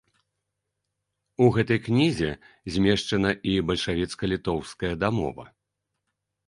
[1.45, 2.31] У гэтай кнізе
[2.77, 5.45] змешчана і бальшавіцка-літоўская дамова.